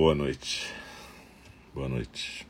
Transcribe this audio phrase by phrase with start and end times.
[0.00, 0.72] Boa noite.
[1.74, 2.46] Boa noite.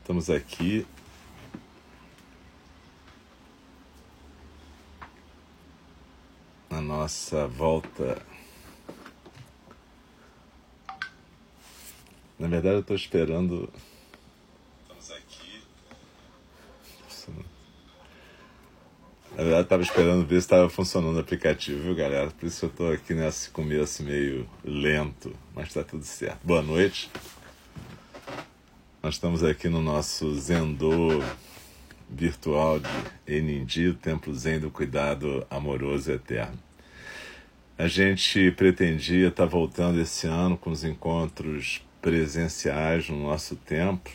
[0.00, 0.84] Estamos aqui
[6.68, 8.20] na nossa volta.
[12.36, 13.72] Na verdade, eu estou esperando.
[14.88, 15.62] Estamos aqui.
[19.38, 22.28] Na verdade, estava esperando ver se estava funcionando o aplicativo, viu, galera?
[22.28, 26.40] Por isso eu estou aqui nesse começo meio lento, mas está tudo certo.
[26.42, 27.08] Boa noite.
[29.00, 31.22] Nós estamos aqui no nosso Zendô
[32.10, 32.88] virtual de
[33.28, 36.58] Enindi, o Templo Zen do Cuidado Amoroso Eterno.
[37.78, 44.12] A gente pretendia estar voltando esse ano com os encontros presenciais no nosso templo,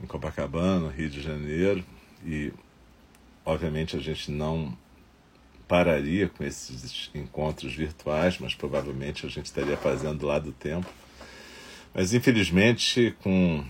[0.00, 1.84] em Copacabana, Rio de Janeiro,
[2.24, 2.52] e
[3.44, 4.76] obviamente a gente não
[5.68, 10.90] pararia com esses encontros virtuais, mas provavelmente a gente estaria fazendo lá do templo
[11.92, 13.64] mas infelizmente, com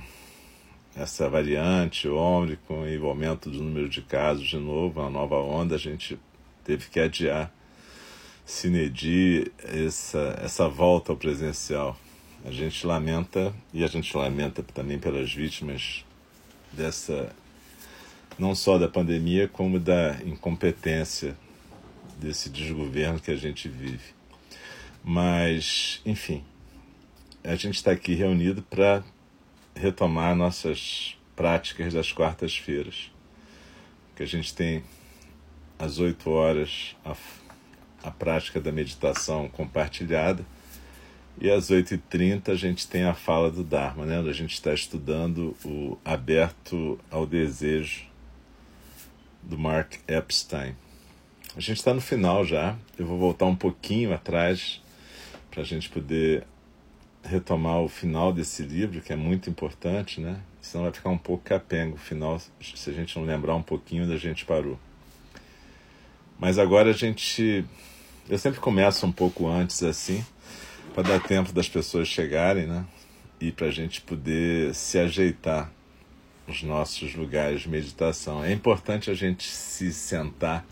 [0.95, 5.77] essa variante, o com o envolvimento do número de casos de novo, uma nova onda,
[5.77, 6.19] a gente
[6.63, 7.51] teve que adiar,
[8.45, 11.99] se medir essa, essa volta ao presencial.
[12.45, 16.05] A gente lamenta, e a gente lamenta também pelas vítimas
[16.73, 17.35] dessa,
[18.39, 21.37] não só da pandemia, como da incompetência
[22.19, 24.15] desse desgoverno que a gente vive.
[25.03, 26.45] Mas, enfim,
[27.43, 29.03] a gente está aqui reunido para
[29.75, 33.11] retomar nossas práticas das quartas-feiras.
[34.15, 34.83] Que a gente tem
[35.79, 37.17] às 8 horas a,
[38.03, 40.45] a prática da meditação compartilhada
[41.41, 44.19] e às 8h30 a gente tem a fala do Dharma, né?
[44.19, 48.10] A gente está estudando o Aberto ao Desejo
[49.43, 50.75] do Mark Epstein.
[51.57, 54.81] A gente está no final já, eu vou voltar um pouquinho atrás
[55.51, 56.47] para a gente poder
[57.23, 60.41] retomar o final desse livro, que é muito importante, né?
[60.61, 64.07] Senão vai ficar um pouco capengo o final, se a gente não lembrar um pouquinho
[64.07, 64.79] da gente parou.
[66.39, 67.65] Mas agora a gente.
[68.29, 70.25] Eu sempre começo um pouco antes assim,
[70.95, 72.87] para dar tempo das pessoas chegarem, né?
[73.41, 75.71] E para a gente poder se ajeitar
[76.51, 78.45] nos nossos lugares de meditação.
[78.45, 80.67] É importante a gente se sentar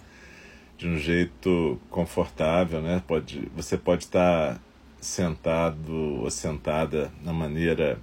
[0.76, 3.00] de um jeito confortável, né?
[3.06, 4.60] Pode, você pode estar
[5.00, 7.98] sentado ou sentada na maneira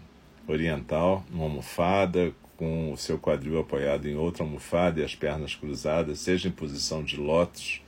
[0.48, 6.20] oriental, numa almofada, com o seu quadril apoiado em outra almofada e as pernas cruzadas,
[6.20, 7.82] seja em posição de lótus,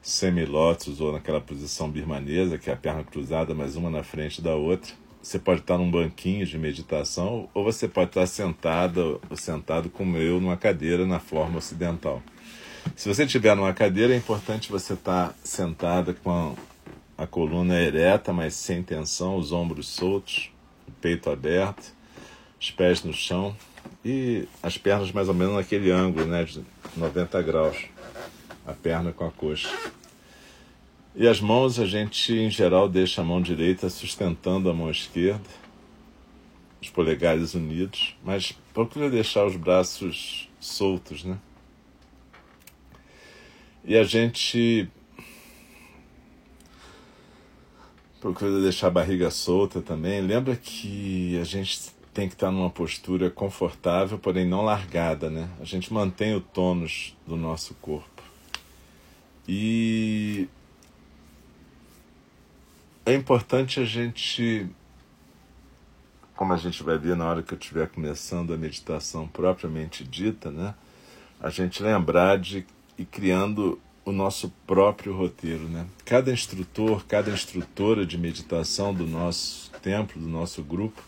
[0.00, 4.54] semilótus ou naquela posição birmanesa, que é a perna cruzada, mas uma na frente da
[4.54, 4.94] outra.
[5.24, 10.18] Você pode estar num banquinho de meditação ou você pode estar sentada ou sentado como
[10.18, 12.22] eu numa cadeira na forma ocidental.
[12.94, 16.54] Se você estiver numa cadeira, é importante você estar sentada com
[17.16, 20.52] a coluna ereta, mas sem tensão, os ombros soltos,
[20.86, 21.94] o peito aberto,
[22.60, 23.56] os pés no chão
[24.04, 26.62] e as pernas mais ou menos naquele ângulo, né, de
[26.98, 27.86] 90 graus,
[28.66, 29.70] a perna com a coxa.
[31.16, 35.48] E as mãos, a gente em geral deixa a mão direita sustentando a mão esquerda,
[36.82, 41.38] os polegares unidos, mas procura deixar os braços soltos, né?
[43.84, 44.88] E a gente
[48.20, 50.20] procura deixar a barriga solta também.
[50.20, 55.48] Lembra que a gente tem que estar numa postura confortável, porém não largada, né?
[55.60, 58.22] A gente mantém o tônus do nosso corpo.
[59.46, 60.48] E
[63.06, 64.66] é importante a gente,
[66.34, 70.50] como a gente vai ver na hora que eu estiver começando a meditação propriamente dita,
[70.50, 70.74] né?
[71.40, 72.66] A gente lembrar de
[72.96, 75.86] ir criando o nosso próprio roteiro, né?
[76.04, 81.02] Cada instrutor, cada instrutora de meditação do nosso templo, do nosso grupo,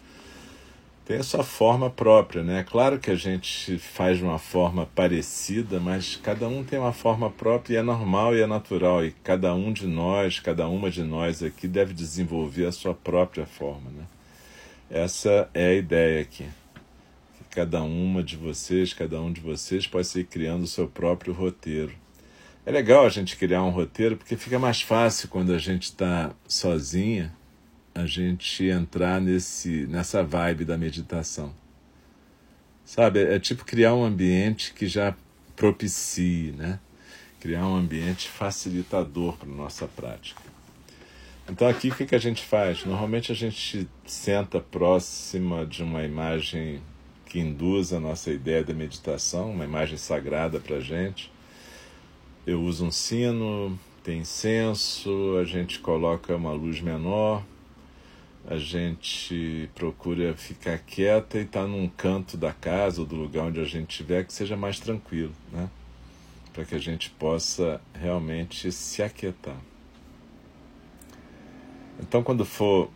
[1.06, 2.64] tem a sua forma própria, né?
[2.68, 7.30] Claro que a gente faz de uma forma parecida, mas cada um tem uma forma
[7.30, 9.04] própria e é normal e é natural.
[9.04, 13.46] E cada um de nós, cada uma de nós aqui deve desenvolver a sua própria
[13.46, 14.04] forma, né?
[14.90, 16.44] Essa é a ideia aqui.
[17.50, 21.92] Cada uma de vocês, cada um de vocês pode ser criando o seu próprio roteiro
[22.66, 26.32] é legal a gente criar um roteiro porque fica mais fácil quando a gente está
[26.48, 27.32] sozinha
[27.96, 31.54] a gente entrar nesse nessa vibe da meditação.
[32.84, 35.16] Sabe, é, tipo criar um ambiente que já
[35.56, 36.78] propicie, né?
[37.40, 40.42] Criar um ambiente facilitador para nossa prática.
[41.48, 42.84] Então aqui o que, que a gente faz?
[42.84, 46.82] Normalmente a gente senta próxima de uma imagem
[47.24, 51.32] que induz a nossa ideia da meditação, uma imagem sagrada para a gente.
[52.46, 57.42] Eu uso um sino, tem incenso, a gente coloca uma luz menor,
[58.46, 63.46] a gente procura ficar quieta e estar tá num canto da casa ou do lugar
[63.46, 65.68] onde a gente estiver que seja mais tranquilo, né?
[66.52, 69.56] Para que a gente possa realmente se aquietar.
[72.00, 72.88] Então, quando for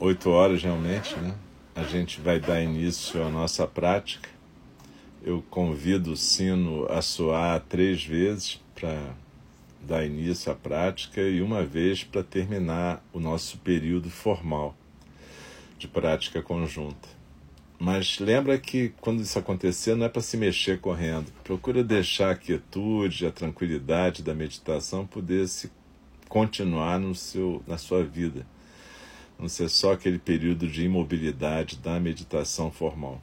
[0.00, 1.34] oito horas realmente, né,
[1.74, 4.30] a gente vai dar início à nossa prática.
[5.22, 9.12] Eu convido o sino a soar três vezes para
[9.80, 14.76] dar início à prática e uma vez para terminar o nosso período formal
[15.78, 17.08] de prática conjunta.
[17.78, 21.30] Mas lembra que quando isso acontecer não é para se mexer correndo.
[21.44, 25.70] Procura deixar a quietude, a tranquilidade da meditação poder se
[26.28, 28.44] continuar no seu, na sua vida.
[29.38, 33.22] Não ser só aquele período de imobilidade da meditação formal.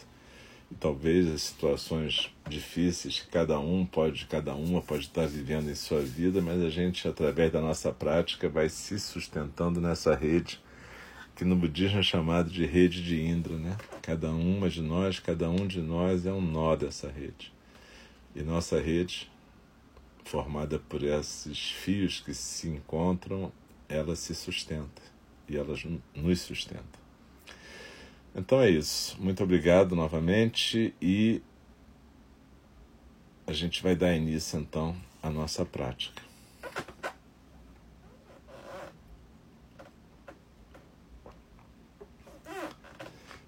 [0.71, 5.75] e talvez as situações difíceis que cada um pode, cada uma pode estar vivendo em
[5.75, 10.61] sua vida, mas a gente através da nossa prática vai se sustentando nessa rede
[11.41, 13.75] que no budismo é chamado de rede de Indra, né?
[14.03, 17.51] Cada uma de nós, cada um de nós é um nó dessa rede.
[18.37, 19.31] E nossa rede,
[20.23, 23.51] formada por esses fios que se encontram,
[23.91, 25.03] ela se sustenta
[25.49, 25.75] e ela
[26.15, 27.01] nos sustenta.
[28.35, 29.21] Então é isso.
[29.21, 31.43] Muito obrigado novamente e
[33.47, 36.23] a gente vai dar início então à nossa prática.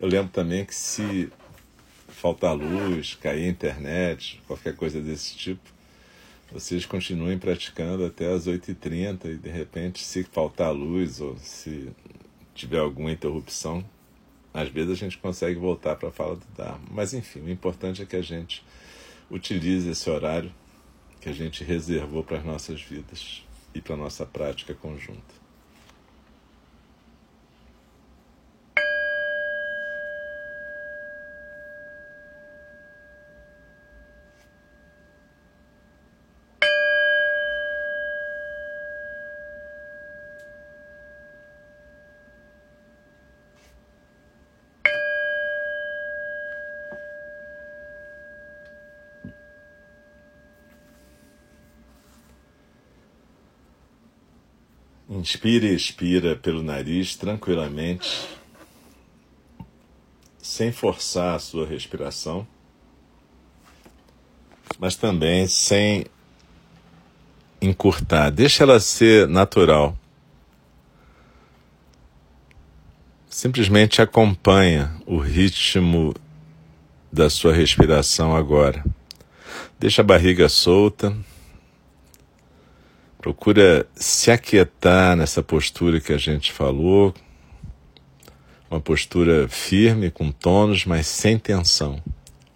[0.00, 1.30] Eu lembro também que se
[2.08, 5.62] faltar luz, cair internet, qualquer coisa desse tipo,
[6.52, 11.90] vocês continuem praticando até as 8h30 e de repente, se faltar luz ou se
[12.54, 13.84] tiver alguma interrupção,
[14.52, 16.84] às vezes a gente consegue voltar para a fala do Dharma.
[16.90, 18.62] Mas enfim, o importante é que a gente
[19.30, 20.52] utilize esse horário
[21.20, 23.42] que a gente reservou para as nossas vidas
[23.74, 25.41] e para a nossa prática conjunta.
[55.22, 58.28] Inspira e expira pelo nariz tranquilamente,
[60.42, 62.44] sem forçar a sua respiração,
[64.80, 66.06] mas também sem
[67.60, 68.30] encurtar.
[68.30, 69.96] Deixa ela ser natural.
[73.30, 76.12] Simplesmente acompanha o ritmo
[77.12, 78.84] da sua respiração agora.
[79.78, 81.16] Deixa a barriga solta
[83.22, 87.14] Procura se aquietar nessa postura que a gente falou,
[88.68, 92.02] uma postura firme, com tônus, mas sem tensão,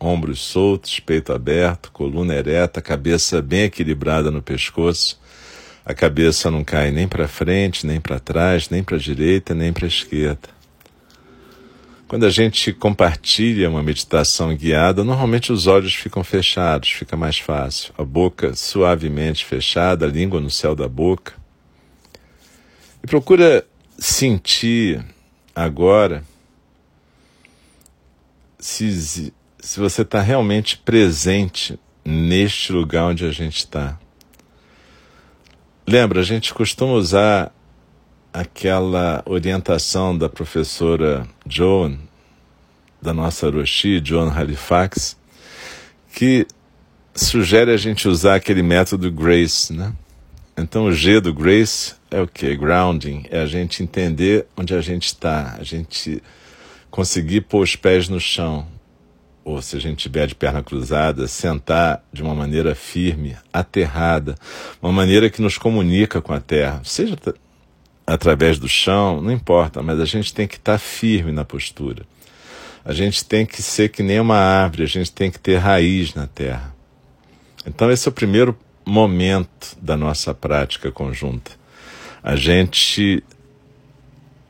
[0.01, 5.21] ombros soltos, peito aberto, coluna ereta, cabeça bem equilibrada no pescoço.
[5.85, 9.73] A cabeça não cai nem para frente, nem para trás, nem para a direita, nem
[9.73, 10.56] para a esquerda.
[12.09, 17.93] Quando a gente compartilha uma meditação guiada, normalmente os olhos ficam fechados, fica mais fácil.
[17.99, 21.35] A boca suavemente fechada, a língua no céu da boca.
[23.03, 23.67] E procura
[23.99, 25.05] sentir
[25.53, 26.23] agora
[28.57, 33.99] se, se você está realmente presente neste lugar onde a gente está.
[35.85, 37.53] Lembra, a gente costuma usar
[38.37, 41.97] aquela orientação da professora Joan,
[43.01, 45.17] da nossa Roshi, Joan Halifax,
[46.13, 46.47] que
[47.15, 49.91] sugere a gente usar aquele método Grace, né?
[50.55, 52.55] Então o G do Grace é o que?
[52.55, 56.23] Grounding, é a gente entender onde a gente está, a gente
[56.91, 58.67] conseguir pôr os pés no chão,
[59.43, 64.35] ou se a gente tiver de perna cruzada, sentar de uma maneira firme, aterrada,
[64.83, 67.17] uma maneira que nos comunica com a terra, seja
[68.07, 72.05] através do chão, não importa, mas a gente tem que estar firme na postura.
[72.85, 76.15] A gente tem que ser que nem uma árvore, a gente tem que ter raiz
[76.15, 76.73] na terra.
[77.67, 81.51] Então, esse é o primeiro momento da nossa prática conjunta.
[82.23, 83.25] A gente,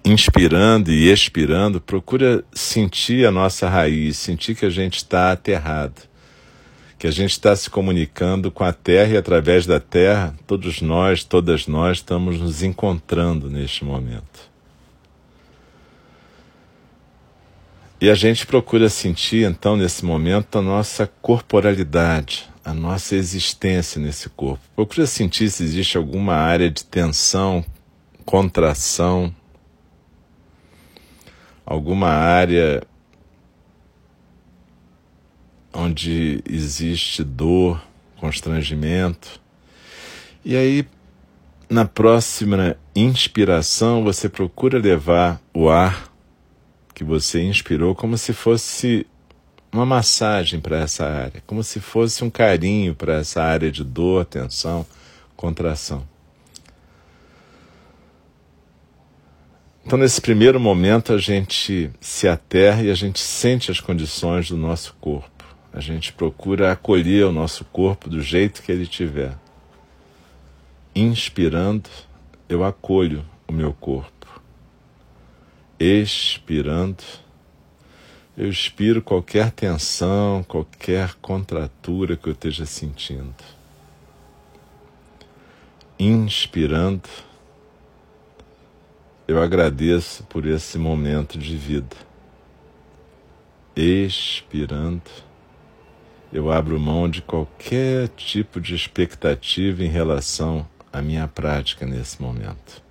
[0.05, 6.03] inspirando e expirando, procura sentir a nossa raiz, sentir que a gente está aterrado
[6.99, 11.23] que a gente está se comunicando com a Terra e através da Terra, todos nós,
[11.23, 14.51] todas nós estamos nos encontrando neste momento.
[18.01, 24.29] E a gente procura sentir, então, nesse momento, a nossa corporalidade, a nossa existência nesse
[24.29, 24.63] corpo.
[24.75, 27.65] Procura sentir se existe alguma área de tensão,
[28.25, 29.35] contração,
[31.65, 32.83] alguma área
[35.87, 37.81] onde existe dor,
[38.17, 39.41] constrangimento.
[40.45, 40.87] E aí,
[41.71, 46.13] na próxima inspiração, você procura levar o ar
[46.95, 49.07] que você inspirou como se fosse
[49.73, 54.25] uma massagem para essa área, como se fosse um carinho para essa área de dor,
[54.25, 54.87] tensão,
[55.37, 56.07] contração.
[59.85, 64.57] Então, nesse primeiro momento, a gente se aterra e a gente sente as condições do
[64.57, 65.36] nosso corpo.
[65.77, 69.37] A gente procura acolher o nosso corpo do jeito que ele tiver.
[70.95, 71.91] Inspirando,
[72.49, 74.41] eu acolho o meu corpo.
[75.79, 77.05] Expirando,
[78.39, 83.35] eu expiro qualquer tensão, qualquer contratura que eu esteja sentindo.
[85.99, 87.07] Inspirando,
[89.29, 91.97] eu agradeço por esse momento de vida.
[93.77, 95.26] Expirando,
[96.37, 102.83] eu abro mão de qualquer tipo de expectativa em relação à minha prática nesse momento.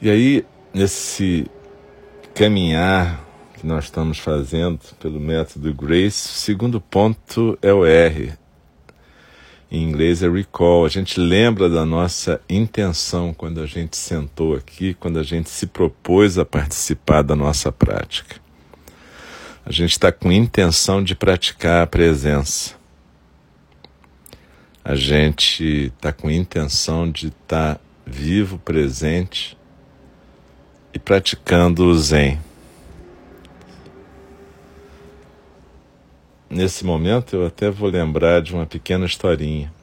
[0.00, 1.50] E aí, nesse
[2.32, 3.20] caminhar
[3.54, 8.32] que nós estamos fazendo pelo método Grace, o segundo ponto é o R.
[9.68, 10.86] Em inglês é recall.
[10.86, 15.66] A gente lembra da nossa intenção quando a gente sentou aqui, quando a gente se
[15.66, 18.45] propôs a participar da nossa prática.
[19.68, 22.76] A gente está com intenção de praticar a presença.
[24.84, 29.58] A gente está com intenção de estar tá vivo, presente
[30.94, 32.38] e praticando o Zen.
[36.48, 39.74] Nesse momento eu até vou lembrar de uma pequena historinha.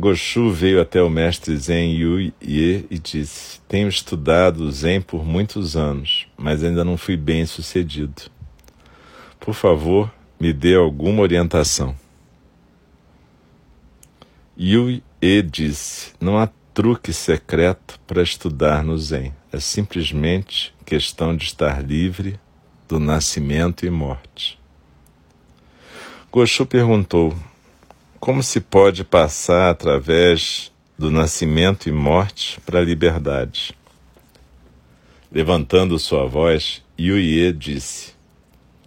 [0.00, 5.76] Goshu veio até o mestre Zen Yu Ye e disse: Tenho estudado Zen por muitos
[5.76, 8.22] anos, mas ainda não fui bem sucedido.
[9.38, 11.94] Por favor, me dê alguma orientação.
[14.58, 19.34] Yu Ye disse: Não há truque secreto para estudar no Zen.
[19.52, 22.40] É simplesmente questão de estar livre
[22.88, 24.58] do nascimento e morte.
[26.32, 27.36] Goshu perguntou:
[28.20, 33.74] como se pode passar através do nascimento e morte para a liberdade?
[35.32, 38.12] Levantando sua voz, Yuye disse: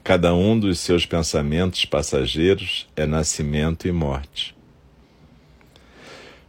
[0.04, 4.56] Cada um dos seus pensamentos passageiros é nascimento e morte.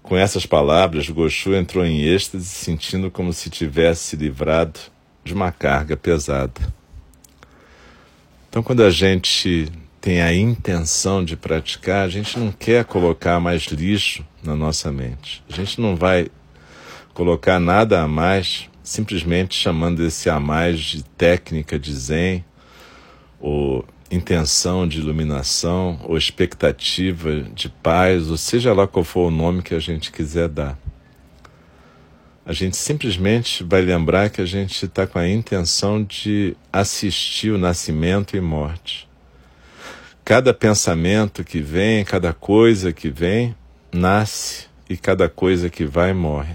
[0.03, 4.79] Com essas palavras, Goshu entrou em êxtase, sentindo como se tivesse se livrado
[5.25, 6.61] de uma carga pesada.
[8.51, 9.73] Então, quando a gente
[10.05, 15.43] tem a intenção de praticar, a gente não quer colocar mais lixo na nossa mente.
[15.49, 16.29] A gente não vai
[17.15, 22.45] colocar nada a mais simplesmente chamando esse a mais de técnica de Zen,
[23.41, 29.63] ou intenção de iluminação, ou expectativa de paz, ou seja lá qual for o nome
[29.63, 30.79] que a gente quiser dar.
[32.45, 37.57] A gente simplesmente vai lembrar que a gente está com a intenção de assistir o
[37.57, 39.09] nascimento e morte.
[40.25, 43.55] Cada pensamento que vem, cada coisa que vem,
[43.93, 46.55] nasce e cada coisa que vai morre.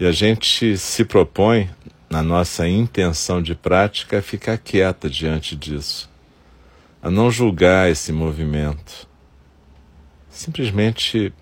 [0.00, 1.68] E a gente se propõe,
[2.08, 6.10] na nossa intenção de prática, a ficar quieta diante disso,
[7.02, 9.06] a não julgar esse movimento.
[10.30, 11.32] Simplesmente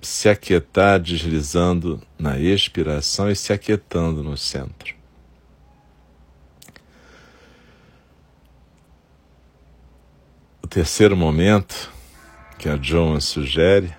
[0.00, 4.97] se aquietar deslizando na expiração e se aquietando no centro.
[10.68, 11.90] O terceiro momento
[12.58, 13.90] que a Joan sugere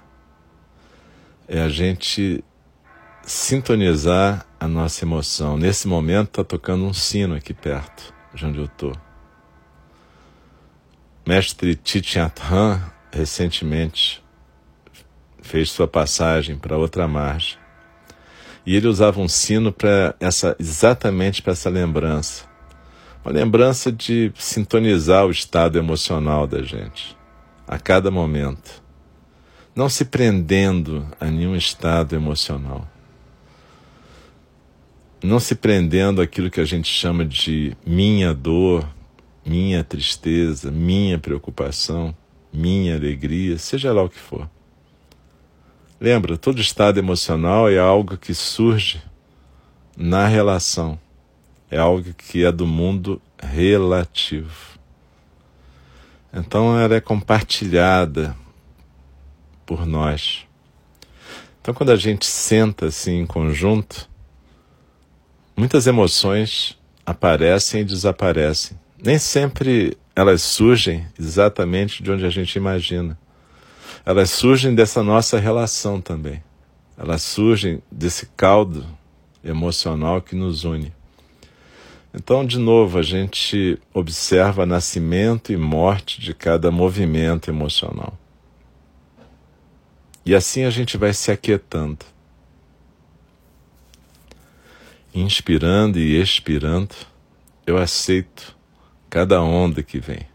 [1.48, 2.44] é a gente
[3.24, 5.58] sintonizar a nossa emoção.
[5.58, 8.96] Nesse momento está tocando um sino aqui perto, de onde eu estou.
[11.26, 12.80] Mestre Tichinathan
[13.12, 14.24] recentemente
[15.42, 17.58] fez sua passagem para outra margem.
[18.64, 22.49] E ele usava um sino para essa exatamente para essa lembrança.
[23.24, 27.18] Uma lembrança de sintonizar o estado emocional da gente
[27.68, 28.82] a cada momento.
[29.76, 32.88] Não se prendendo a nenhum estado emocional
[35.22, 38.88] não se prendendo aquilo que a gente chama de minha dor,
[39.46, 42.16] minha tristeza, minha preocupação,
[42.54, 44.50] minha alegria, seja lá o que for.
[46.00, 49.02] Lembra, todo estado emocional é algo que surge
[49.98, 50.98] na relação,
[51.70, 54.80] é algo que é do mundo relativo.
[56.34, 58.36] Então ela é compartilhada
[59.66, 60.46] por nós.
[61.62, 64.10] Então quando a gente senta assim em conjunto,
[65.60, 68.80] Muitas emoções aparecem e desaparecem.
[68.98, 73.20] Nem sempre elas surgem exatamente de onde a gente imagina.
[74.06, 76.42] Elas surgem dessa nossa relação também.
[76.98, 78.86] Elas surgem desse caldo
[79.44, 80.94] emocional que nos une.
[82.14, 88.18] Então, de novo, a gente observa nascimento e morte de cada movimento emocional.
[90.26, 92.06] E assim a gente vai se aquietando
[95.14, 96.96] inspirando e expirando,
[97.66, 98.56] eu aceito
[99.10, 100.28] cada onda que vem.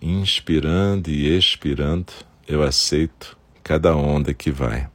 [0.00, 2.12] Inspirando e expirando,
[2.46, 4.91] eu aceito cada onda que vai.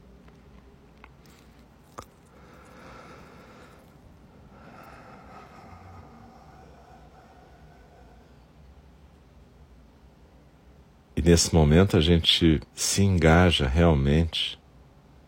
[11.18, 14.56] E nesse momento a gente se engaja realmente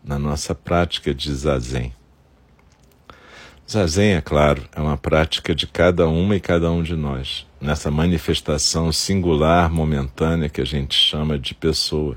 [0.01, 1.93] na nossa prática de zazen.
[3.69, 7.91] Zazen, é claro, é uma prática de cada uma e cada um de nós, nessa
[7.91, 12.15] manifestação singular, momentânea que a gente chama de pessoa.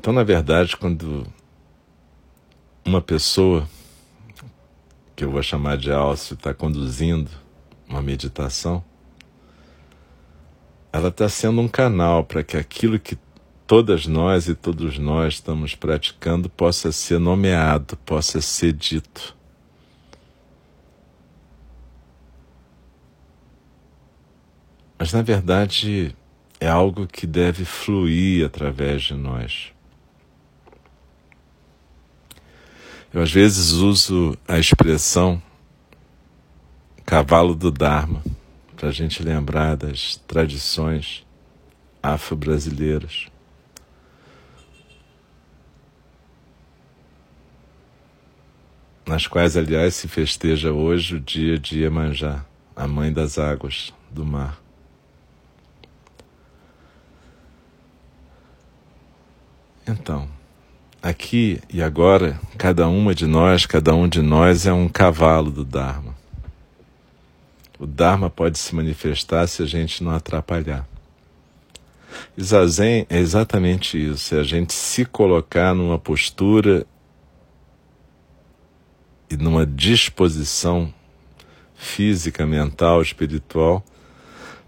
[0.00, 1.24] Então, na verdade, quando
[2.84, 3.68] uma pessoa,
[5.14, 7.30] que eu vou chamar de Alcio, está conduzindo
[7.88, 8.82] uma meditação,
[10.92, 13.16] ela está sendo um canal para que aquilo que
[13.66, 19.34] todas nós e todos nós estamos praticando possa ser nomeado, possa ser dito.
[24.98, 26.14] Mas na verdade
[26.60, 29.72] é algo que deve fluir através de nós.
[33.12, 35.42] Eu às vezes uso a expressão
[37.04, 38.22] cavalo do Dharma
[38.82, 41.24] para a gente lembrar das tradições
[42.02, 43.28] afro-brasileiras.
[49.06, 54.24] nas quais, aliás, se festeja hoje o dia de Iemanjá, a mãe das águas do
[54.24, 54.58] mar.
[59.86, 60.28] Então,
[61.00, 65.64] aqui e agora, cada uma de nós, cada um de nós é um cavalo do
[65.64, 66.11] Dharma.
[67.82, 70.86] O Dharma pode se manifestar se a gente não atrapalhar.
[72.38, 76.86] E Zazen é exatamente isso, é a gente se colocar numa postura
[79.28, 80.94] e numa disposição
[81.74, 83.84] física, mental, espiritual,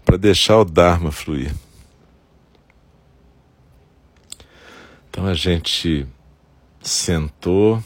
[0.03, 1.55] para deixar o Dharma fluir.
[5.09, 6.05] Então a gente
[6.81, 7.81] sentou,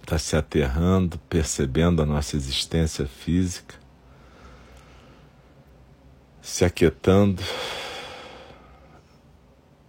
[0.00, 3.81] está se aterrando, percebendo a nossa existência física,
[6.42, 7.40] se aquietando,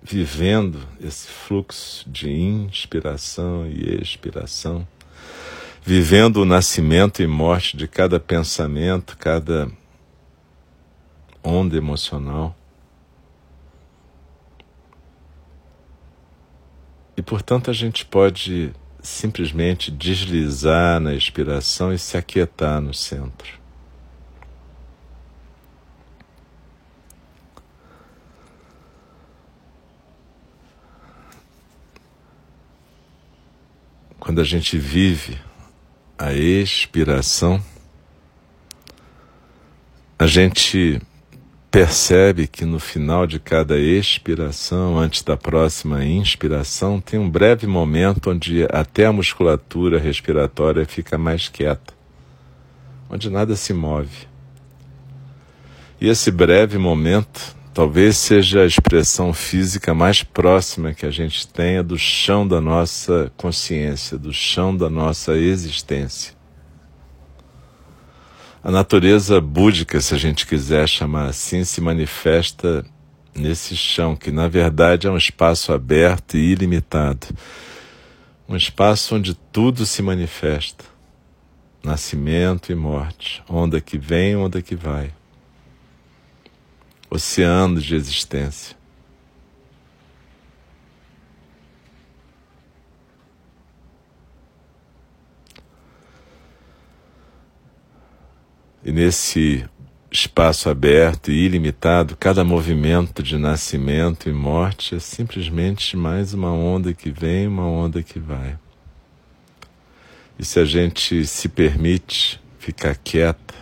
[0.03, 4.87] vivendo esse fluxo de inspiração e expiração,
[5.81, 9.67] vivendo o nascimento e morte de cada pensamento, cada
[11.43, 12.55] onda emocional.
[17.17, 23.62] E portanto a gente pode simplesmente deslizar na expiração e se aquietar no centro.
[34.23, 35.37] Quando a gente vive
[36.17, 37.61] a expiração,
[40.17, 41.01] a gente
[41.69, 48.31] percebe que no final de cada expiração, antes da próxima inspiração, tem um breve momento
[48.31, 51.93] onde até a musculatura respiratória fica mais quieta,
[53.09, 54.25] onde nada se move.
[55.99, 61.81] E esse breve momento talvez seja a expressão física mais próxima que a gente tenha
[61.81, 66.33] do chão da nossa consciência, do chão da nossa existência.
[68.63, 72.85] A natureza búdica, se a gente quiser chamar assim, se manifesta
[73.35, 77.27] nesse chão, que na verdade é um espaço aberto e ilimitado.
[78.47, 80.85] Um espaço onde tudo se manifesta:
[81.83, 85.11] nascimento e morte, onda que vem, onda que vai
[87.13, 88.75] oceano de existência.
[98.83, 99.63] E nesse
[100.11, 106.93] espaço aberto e ilimitado, cada movimento de nascimento e morte é simplesmente mais uma onda
[106.93, 108.57] que vem, uma onda que vai.
[110.37, 113.53] E se a gente se permite ficar quieta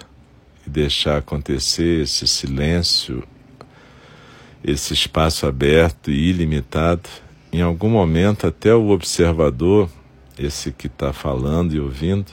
[0.66, 3.24] e deixar acontecer esse silêncio
[4.63, 7.10] esse espaço aberto e ilimitado,
[7.52, 9.89] em algum momento até o observador,
[10.38, 12.32] esse que está falando e ouvindo,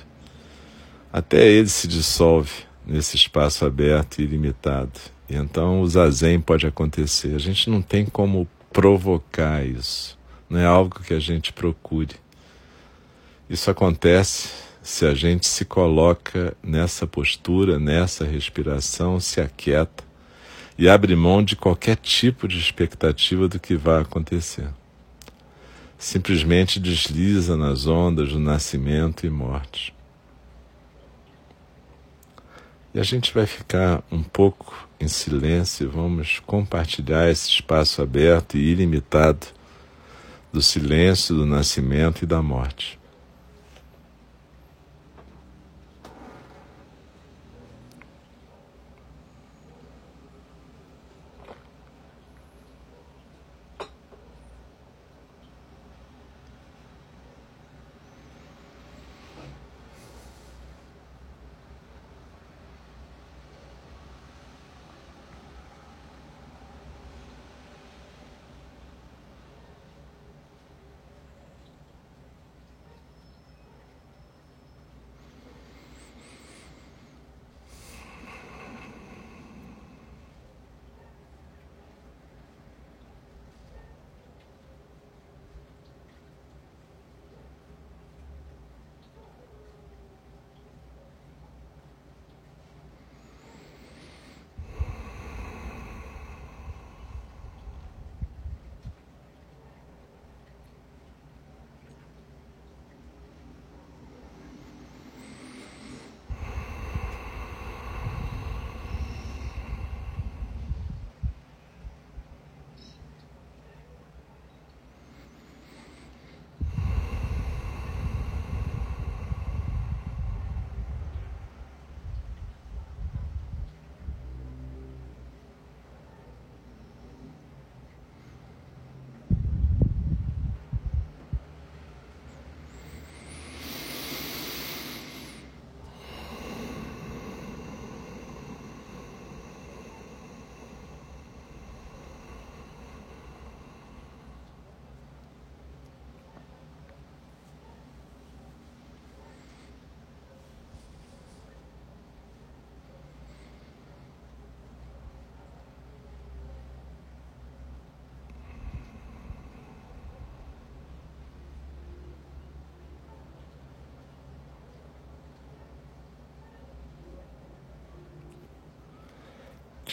[1.13, 2.51] até ele se dissolve
[2.87, 5.01] nesse espaço aberto e ilimitado.
[5.29, 7.35] E então o zazen pode acontecer.
[7.35, 10.19] A gente não tem como provocar isso.
[10.49, 12.15] Não é algo que a gente procure.
[13.49, 14.51] Isso acontece
[14.83, 20.08] se a gente se coloca nessa postura, nessa respiração, se aquieta
[20.79, 24.69] e abre mão de qualquer tipo de expectativa do que vai acontecer.
[25.99, 29.93] Simplesmente desliza nas ondas do nascimento e morte.
[32.95, 38.57] E a gente vai ficar um pouco em silêncio e vamos compartilhar esse espaço aberto
[38.57, 39.49] e ilimitado
[40.53, 42.98] do silêncio, do nascimento e da morte.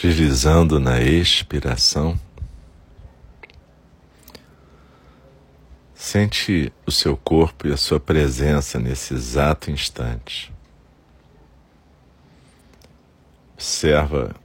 [0.06, 2.18] divisando na expiração.
[5.94, 10.52] Sente o seu corpo e a sua presença nesse exato instante.
[13.54, 14.36] Observa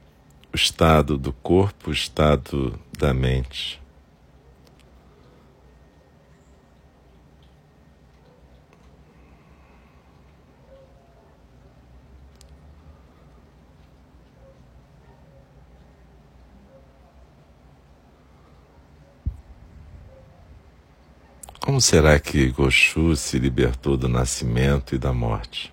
[0.53, 3.80] o estado do corpo, o estado da mente.
[21.61, 25.71] Como será que Goshu se libertou do nascimento e da morte?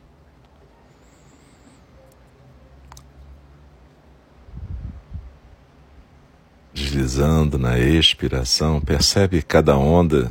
[6.75, 10.31] Deslizando na expiração, percebe cada onda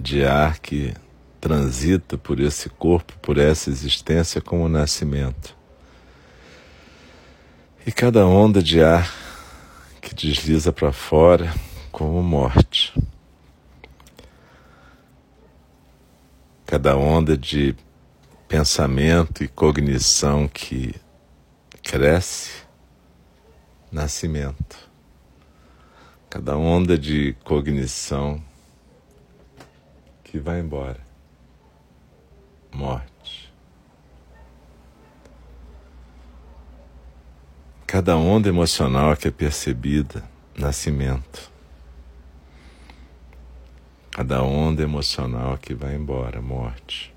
[0.00, 0.94] de ar que
[1.42, 5.54] transita por esse corpo, por essa existência como nascimento.
[7.86, 9.14] E cada onda de ar
[10.00, 11.54] que desliza para fora
[11.92, 12.94] como morte.
[16.66, 17.76] Cada onda de
[18.48, 20.92] pensamento e cognição que
[21.80, 22.64] cresce,
[23.90, 24.90] nascimento.
[26.28, 28.42] Cada onda de cognição
[30.24, 30.98] que vai embora,
[32.74, 33.54] morte.
[37.86, 40.24] Cada onda emocional que é percebida,
[40.56, 41.55] nascimento
[44.16, 47.12] cada onda emocional que vai embora, morte.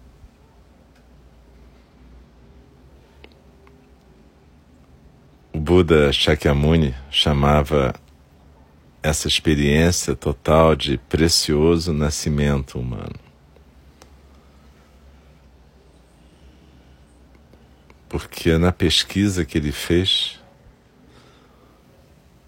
[5.54, 7.96] O Buda Shakyamuni chamava
[9.02, 13.16] essa experiência total de precioso nascimento humano.
[18.10, 20.39] Porque na pesquisa que ele fez,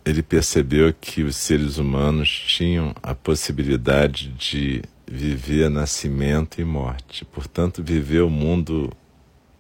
[0.03, 7.83] ele percebeu que os seres humanos tinham a possibilidade de viver nascimento e morte, portanto,
[7.83, 8.91] viver o mundo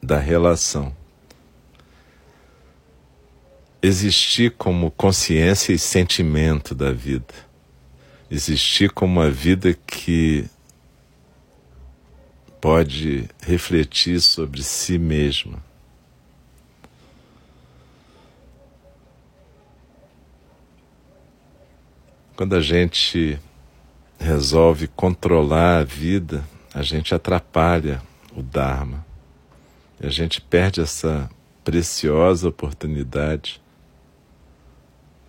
[0.01, 0.95] da relação.
[3.81, 7.33] Existir como consciência e sentimento da vida.
[8.29, 10.45] Existir como uma vida que
[12.59, 15.70] pode refletir sobre si mesma
[22.41, 23.39] Quando a gente
[24.19, 28.01] resolve controlar a vida, a gente atrapalha
[28.35, 29.05] o Dharma.
[29.99, 31.29] E a gente perde essa
[31.63, 33.61] preciosa oportunidade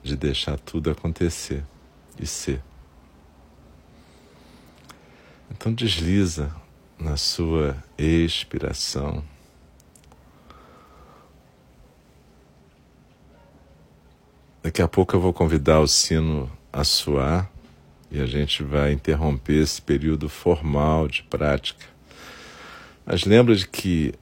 [0.03, 1.63] de deixar tudo acontecer
[2.19, 2.63] e ser.
[5.51, 6.51] Então desliza
[6.99, 9.23] na sua expiração.
[14.63, 17.51] Daqui a pouco eu vou convidar o sino a suar
[18.11, 21.87] e a gente vai interromper esse período formal de prática.
[23.07, 24.15] Mas lembra de que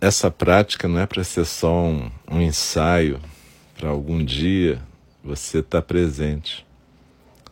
[0.00, 3.20] essa prática não é para ser só um, um ensaio
[3.76, 4.80] para algum dia
[5.24, 6.66] você estar tá presente.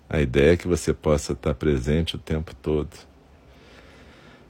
[0.09, 2.91] A ideia é que você possa estar tá presente o tempo todo.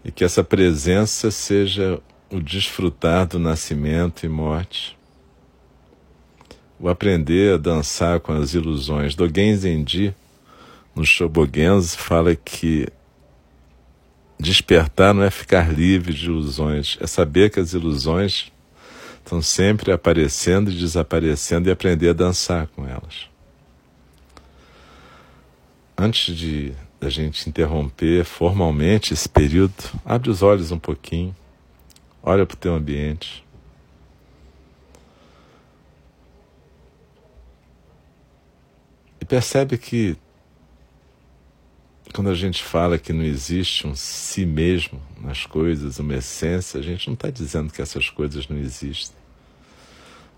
[0.04, 4.97] E que essa presença seja o desfrutar do nascimento e morte
[6.80, 9.14] o aprender a dançar com as ilusões.
[9.14, 10.14] Dogen Zenji,
[10.94, 12.88] no Shobogenzo, fala que
[14.38, 18.52] despertar não é ficar livre de ilusões, é saber que as ilusões
[19.18, 23.28] estão sempre aparecendo e desaparecendo e aprender a dançar com elas.
[25.96, 31.34] Antes de a gente interromper formalmente esse período, abre os olhos um pouquinho,
[32.22, 33.44] olha para o teu ambiente.
[39.28, 40.16] Percebe que
[42.14, 46.82] quando a gente fala que não existe um si mesmo nas coisas, uma essência, a
[46.82, 49.16] gente não está dizendo que essas coisas não existem.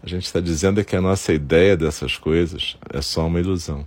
[0.02, 3.86] A gente está dizendo é que a nossa ideia dessas coisas é só uma ilusão.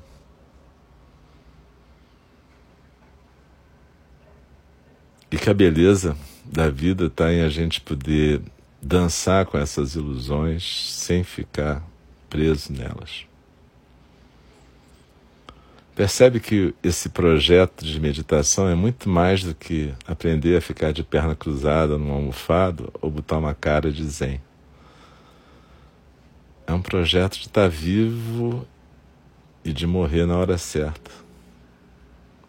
[5.29, 8.41] E que a beleza da vida está em a gente poder
[8.81, 11.83] dançar com essas ilusões sem ficar
[12.29, 13.25] preso nelas.
[15.95, 21.03] Percebe que esse projeto de meditação é muito mais do que aprender a ficar de
[21.03, 24.41] perna cruzada num almofado ou botar uma cara de zen.
[26.65, 28.67] É um projeto de estar vivo
[29.63, 31.11] e de morrer na hora certa.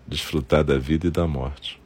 [0.07, 1.78] Desfrutar da vida e da morte.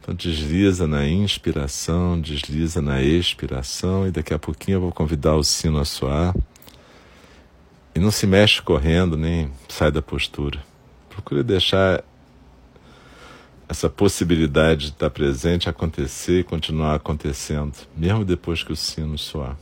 [0.00, 5.44] Então desliza na inspiração, desliza na expiração e daqui a pouquinho eu vou convidar o
[5.44, 6.34] sino a soar.
[7.94, 10.62] E não se mexe correndo, nem sai da postura.
[11.10, 12.02] Procure deixar
[13.68, 19.56] essa possibilidade de estar presente, acontecer e continuar acontecendo, mesmo depois que o sino soar.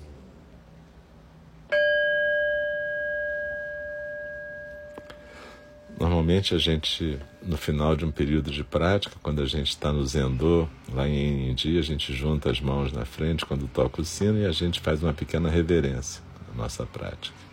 [5.98, 10.06] Normalmente a gente, no final de um período de prática, quando a gente está no
[10.06, 14.38] Zendô, lá em Indi, a gente junta as mãos na frente quando toca o sino
[14.38, 17.49] e a gente faz uma pequena reverência na nossa prática.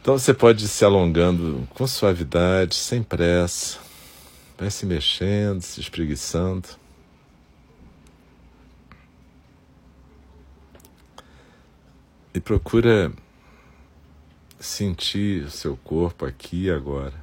[0.00, 3.78] Então você pode ir se alongando com suavidade, sem pressa,
[4.56, 6.68] vai se mexendo, se espreguiçando.
[12.32, 13.12] E procura
[14.58, 17.14] sentir o seu corpo aqui e agora.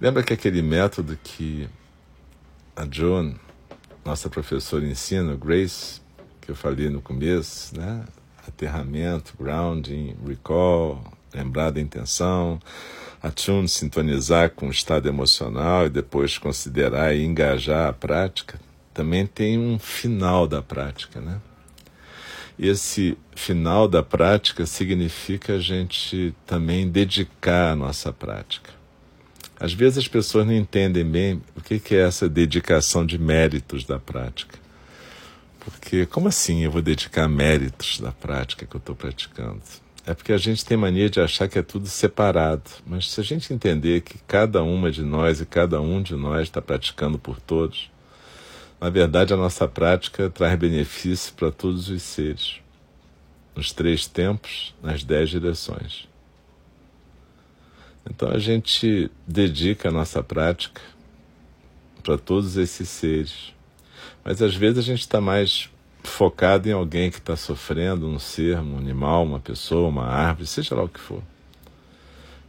[0.00, 1.68] Lembra que aquele método que
[2.76, 3.34] a Joan,
[4.04, 6.00] nossa professora, ensina, Grace,
[6.40, 8.04] que eu falei no começo, né?
[8.48, 11.02] Aterramento, grounding, recall,
[11.34, 12.58] lembrar da intenção,
[13.22, 18.58] attune, sintonizar com o estado emocional e depois considerar e engajar a prática,
[18.92, 21.40] também tem um final da prática, né?
[22.58, 28.72] esse final da prática significa a gente também dedicar a nossa prática.
[29.60, 33.98] Às vezes as pessoas não entendem bem o que é essa dedicação de méritos da
[33.98, 34.57] prática.
[35.70, 39.60] Porque, como assim eu vou dedicar méritos da prática que eu estou praticando?
[40.06, 42.70] É porque a gente tem mania de achar que é tudo separado.
[42.86, 46.42] Mas se a gente entender que cada uma de nós e cada um de nós
[46.42, 47.90] está praticando por todos,
[48.80, 52.60] na verdade, a nossa prática traz benefício para todos os seres,
[53.54, 56.08] nos três tempos, nas dez direções.
[58.08, 60.80] Então a gente dedica a nossa prática
[62.02, 63.52] para todos esses seres.
[64.24, 65.70] Mas às vezes a gente está mais
[66.02, 70.74] focado em alguém que está sofrendo, um ser, um animal, uma pessoa, uma árvore, seja
[70.74, 71.22] lá o que for.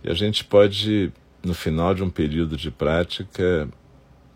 [0.04, 1.12] E a gente pode,
[1.44, 3.68] no final de um período de prática,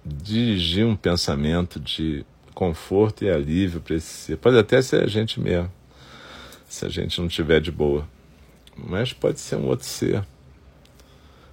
[0.05, 4.37] dirigir um pensamento de conforto e alívio para esse ser.
[4.37, 5.71] Pode até ser a gente mesmo,
[6.67, 8.07] se a gente não tiver de boa.
[8.75, 10.25] Mas pode ser um outro ser.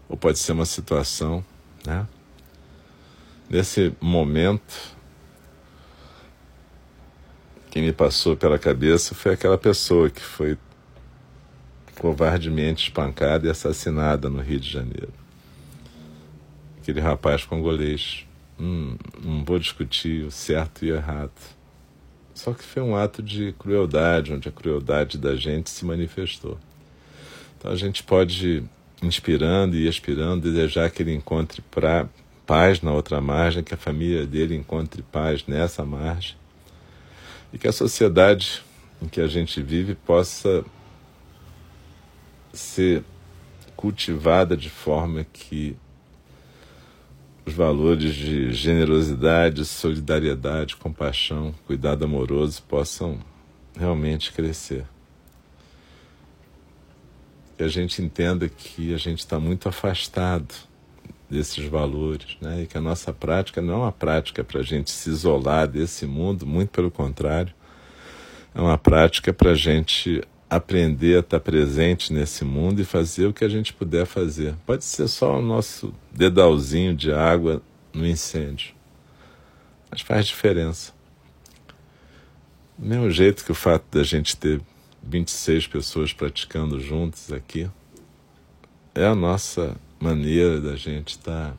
[0.09, 1.45] Ou pode ser uma situação,
[1.87, 2.07] né?
[3.49, 4.97] Nesse momento,
[7.71, 10.59] quem me passou pela cabeça foi aquela pessoa que foi
[11.99, 15.13] covardemente espancada e assassinada no Rio de Janeiro.
[16.81, 18.27] Aquele rapaz congolês
[18.61, 21.33] Hum, não vou discutir o certo e o errado.
[22.35, 26.59] Só que foi um ato de crueldade, onde a crueldade da gente se manifestou.
[27.57, 28.63] Então a gente pode,
[29.03, 32.07] inspirando e expirando, desejar que ele encontre pra,
[32.47, 36.37] paz na outra margem, que a família dele encontre paz nessa margem,
[37.53, 38.63] e que a sociedade
[39.03, 40.65] em que a gente vive possa
[42.53, 43.03] ser
[43.77, 45.77] cultivada de forma que
[47.47, 53.19] os valores de generosidade, solidariedade, compaixão, cuidado amoroso possam
[53.75, 54.85] realmente crescer.
[57.57, 60.55] Que a gente entenda que a gente está muito afastado
[61.31, 62.63] desses valores, né?
[62.63, 66.07] E que a nossa prática não é uma prática para a gente se isolar desse
[66.07, 67.55] mundo, muito pelo contrário,
[68.55, 73.33] é uma prática para a gente aprender a estar presente nesse mundo e fazer o
[73.33, 74.57] que a gente puder fazer.
[74.67, 77.63] Pode ser só o nosso dedalzinho de água
[77.95, 78.75] no incêndio,
[79.89, 80.93] mas faz diferença.
[82.77, 84.61] Do mesmo jeito que o fato da gente ter
[85.03, 87.71] 26 pessoas praticando juntos aqui
[88.95, 91.55] é a nossa maneira da gente estar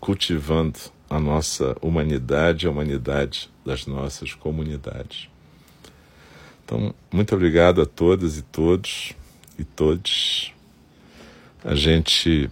[0.00, 5.28] cultivando a nossa humanidade a humanidade das nossas comunidades.
[6.64, 9.12] Então, muito obrigado a todas e todos
[9.58, 10.52] e todos.
[11.64, 12.50] A gente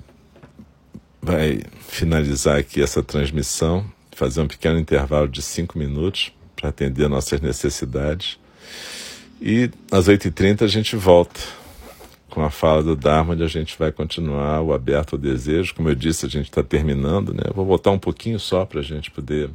[1.21, 7.41] vai finalizar aqui essa transmissão, fazer um pequeno intervalo de cinco minutos para atender nossas
[7.41, 8.39] necessidades.
[9.41, 11.41] E às 8h30 a gente volta
[12.33, 15.75] com a fala do Dharma, a gente vai continuar o aberto ao desejo.
[15.75, 17.43] Como eu disse, a gente está terminando, né?
[17.55, 19.51] vou voltar um pouquinho só para a gente poder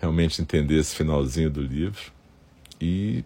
[0.00, 2.10] realmente entender esse finalzinho do livro
[2.80, 3.22] e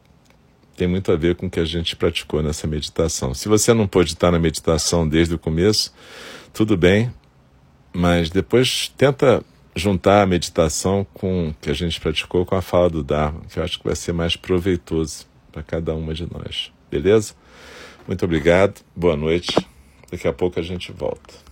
[0.76, 3.32] tem muito a ver com o que a gente praticou nessa meditação.
[3.32, 5.94] Se você não pôde estar na meditação desde o começo,
[6.52, 7.14] tudo bem,
[7.94, 9.40] mas depois tenta
[9.76, 13.62] juntar a meditação com que a gente praticou com a fala do Dharma, que eu
[13.62, 16.72] acho que vai ser mais proveitoso para cada uma de nós.
[16.90, 17.45] Beleza?
[18.06, 19.54] Muito obrigado, boa noite.
[20.10, 21.45] Daqui a pouco a gente volta.